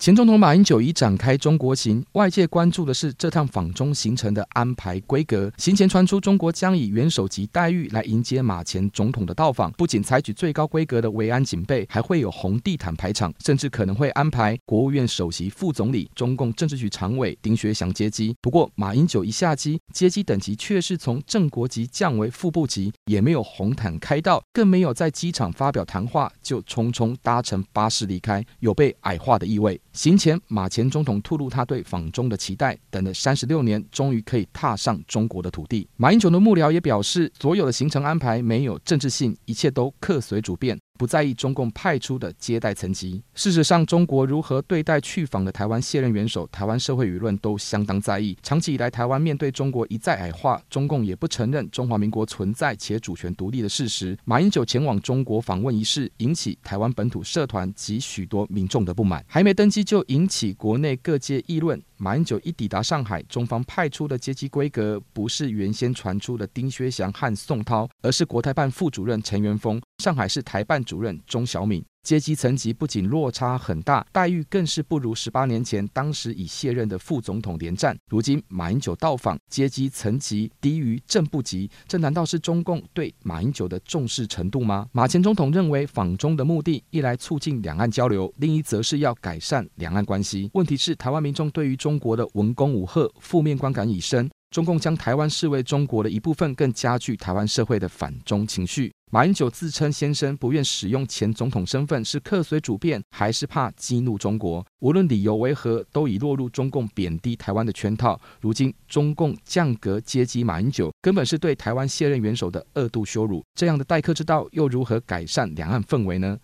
[0.00, 5.52] 前总统马英九已展开中国行，外界关注的是这趟访中行程的安排规格。
[5.58, 18.34] 行前传出中国将以元首级待遇来迎接马前总统的到访，不仅采取最高规格的维安警备，还会有红地毯排场，甚至可能会安排国务院首席副总理、中共政治局常委丁薛祥接机。
[18.40, 29.78] 不过，马英九一下机，接机等级却是从正国级降为副部级，也没有红毯开道，更没有在机场发表谈话，就匆匆搭乘巴士离开，有被矮化的意味。
[29.92, 35.88] 行前，马前总统吐露他对访中的期待，等了三十六年，终于可以踏上中国的土地。
[35.96, 40.78] 马英九的幕僚也表示，所有的行程安排没有政治性，一切都客随主便。
[41.00, 43.22] 不在意中共派出的接待层级。
[43.34, 48.36] 事实上，中国如何对待去访的台湾卸任元首，台湾社会舆论都相当在意。
[48.42, 54.14] 长期以来，台湾面对中国一再矮化，中共也不承认中华民国存在且主权独立的事实。
[54.26, 59.24] 马英九前往中国访问一事，引起台湾本土社团及许多民众的不满。
[59.26, 61.82] 还没登机就引起国内各界议论。
[61.96, 69.80] 马英九一抵达上海，中方派出的接机规格不是原先传出的丁薛祥和宋涛，而是国台办副主任陈元峰。
[69.98, 77.96] 上海市台办主任钟小敏，阶级层级不仅落差很大，待遇更是不如十八年前当时已卸任的副总统连战。
[78.08, 84.88] 如今马英九到访，阶级层级低于正部级，这难道是中共对马英九的重视程度吗？
[84.90, 90.50] 马前总统认为访中的目的，一来促进两岸交流，另一则是要改善两岸关系。
[90.54, 94.28] 问题是台湾民众对于中国的文攻武吓负面观感已深。
[94.50, 98.92] 中共将台湾视为中国的一部分，更加剧台湾社会的反中情绪。
[99.12, 104.64] 马英九自称先生不愿使用前总统身份，是客随主便，还是怕激怒中国？
[104.78, 108.20] 无论理由为何，都已落入中共贬低台湾的圈套。
[108.40, 113.42] 如今中共降格接机马英九，根本是对台湾卸任元首的二度羞辱。
[113.56, 116.38] 这样的待客之道，又如何改善两岸氛围呢？